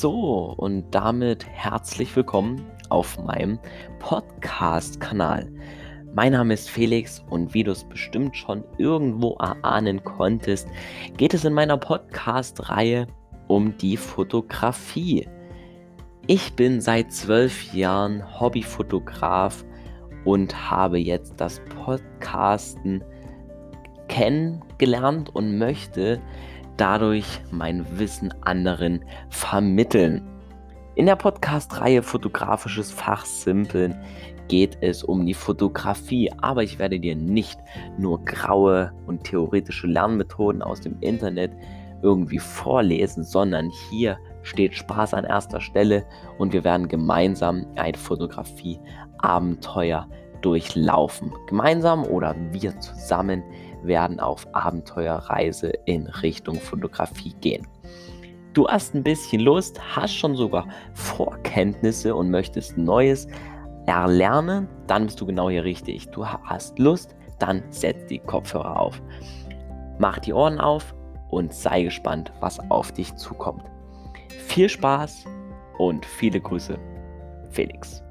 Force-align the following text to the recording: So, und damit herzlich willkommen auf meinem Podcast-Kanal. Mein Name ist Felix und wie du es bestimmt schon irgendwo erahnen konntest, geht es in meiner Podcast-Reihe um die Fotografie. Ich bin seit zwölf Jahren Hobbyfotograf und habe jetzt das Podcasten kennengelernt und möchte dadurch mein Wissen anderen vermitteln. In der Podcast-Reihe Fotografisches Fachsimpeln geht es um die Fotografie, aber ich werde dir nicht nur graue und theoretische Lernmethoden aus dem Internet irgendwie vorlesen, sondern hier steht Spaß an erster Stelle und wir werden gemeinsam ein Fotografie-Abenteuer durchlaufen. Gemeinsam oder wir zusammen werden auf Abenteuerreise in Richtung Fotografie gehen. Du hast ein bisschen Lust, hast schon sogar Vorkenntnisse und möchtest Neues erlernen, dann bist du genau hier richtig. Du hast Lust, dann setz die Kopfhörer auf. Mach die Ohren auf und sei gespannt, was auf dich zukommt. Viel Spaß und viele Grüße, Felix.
So, 0.00 0.54
und 0.56 0.94
damit 0.94 1.44
herzlich 1.44 2.14
willkommen 2.14 2.64
auf 2.88 3.18
meinem 3.18 3.58
Podcast-Kanal. 3.98 5.50
Mein 6.14 6.34
Name 6.34 6.54
ist 6.54 6.70
Felix 6.70 7.20
und 7.30 7.52
wie 7.52 7.64
du 7.64 7.72
es 7.72 7.82
bestimmt 7.82 8.36
schon 8.36 8.62
irgendwo 8.76 9.34
erahnen 9.40 10.04
konntest, 10.04 10.68
geht 11.16 11.34
es 11.34 11.44
in 11.44 11.52
meiner 11.52 11.78
Podcast-Reihe 11.78 13.08
um 13.48 13.76
die 13.78 13.96
Fotografie. 13.96 15.28
Ich 16.28 16.52
bin 16.52 16.80
seit 16.80 17.12
zwölf 17.12 17.74
Jahren 17.74 18.22
Hobbyfotograf 18.38 19.64
und 20.24 20.70
habe 20.70 20.98
jetzt 21.00 21.40
das 21.40 21.60
Podcasten 21.84 23.02
kennengelernt 24.06 25.34
und 25.34 25.58
möchte 25.58 26.20
dadurch 26.78 27.42
mein 27.50 27.84
Wissen 27.98 28.32
anderen 28.42 29.04
vermitteln. 29.28 30.22
In 30.94 31.06
der 31.06 31.16
Podcast-Reihe 31.16 32.02
Fotografisches 32.02 32.90
Fachsimpeln 32.90 33.94
geht 34.48 34.78
es 34.80 35.04
um 35.04 35.26
die 35.26 35.34
Fotografie, 35.34 36.32
aber 36.40 36.62
ich 36.62 36.78
werde 36.78 36.98
dir 36.98 37.14
nicht 37.14 37.60
nur 37.98 38.24
graue 38.24 38.94
und 39.06 39.24
theoretische 39.24 39.86
Lernmethoden 39.86 40.62
aus 40.62 40.80
dem 40.80 40.96
Internet 41.00 41.52
irgendwie 42.02 42.38
vorlesen, 42.38 43.24
sondern 43.24 43.70
hier 43.90 44.16
steht 44.42 44.74
Spaß 44.74 45.14
an 45.14 45.24
erster 45.24 45.60
Stelle 45.60 46.04
und 46.38 46.52
wir 46.52 46.62
werden 46.64 46.88
gemeinsam 46.88 47.64
ein 47.76 47.94
Fotografie-Abenteuer 47.94 50.08
durchlaufen. 50.42 51.32
Gemeinsam 51.46 52.04
oder 52.04 52.34
wir 52.52 52.78
zusammen 52.80 53.42
werden 53.82 54.20
auf 54.20 54.46
Abenteuerreise 54.54 55.72
in 55.84 56.06
Richtung 56.06 56.56
Fotografie 56.56 57.34
gehen. 57.40 57.66
Du 58.54 58.66
hast 58.66 58.94
ein 58.94 59.02
bisschen 59.02 59.40
Lust, 59.42 59.80
hast 59.94 60.14
schon 60.14 60.34
sogar 60.34 60.66
Vorkenntnisse 60.94 62.14
und 62.14 62.30
möchtest 62.30 62.76
Neues 62.76 63.28
erlernen, 63.86 64.68
dann 64.86 65.06
bist 65.06 65.20
du 65.20 65.26
genau 65.26 65.48
hier 65.48 65.64
richtig. 65.64 66.08
Du 66.10 66.26
hast 66.26 66.78
Lust, 66.78 67.14
dann 67.38 67.62
setz 67.70 68.06
die 68.06 68.18
Kopfhörer 68.18 68.78
auf. 68.78 69.00
Mach 69.98 70.18
die 70.18 70.32
Ohren 70.32 70.60
auf 70.60 70.94
und 71.30 71.52
sei 71.52 71.84
gespannt, 71.84 72.32
was 72.40 72.58
auf 72.70 72.92
dich 72.92 73.14
zukommt. 73.16 73.64
Viel 74.28 74.68
Spaß 74.68 75.24
und 75.78 76.04
viele 76.04 76.40
Grüße, 76.40 76.78
Felix. 77.50 78.02